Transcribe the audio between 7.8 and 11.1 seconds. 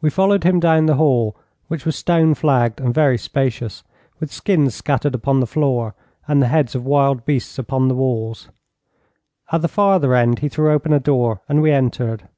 the walls. At the farther end he threw open a